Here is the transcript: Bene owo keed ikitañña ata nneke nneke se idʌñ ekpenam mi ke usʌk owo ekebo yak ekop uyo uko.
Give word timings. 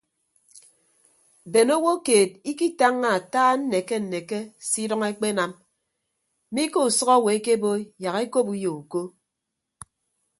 Bene 1.51 1.73
owo 1.79 1.93
keed 2.05 2.31
ikitañña 2.51 3.09
ata 3.17 3.43
nneke 3.59 3.95
nneke 4.03 4.39
se 4.67 4.77
idʌñ 4.85 5.01
ekpenam 5.11 5.51
mi 6.53 6.63
ke 6.73 6.79
usʌk 6.87 7.09
owo 7.17 7.27
ekebo 7.37 7.69
yak 8.03 8.17
ekop 8.25 8.47
uyo 8.53 8.71
uko. 8.81 9.01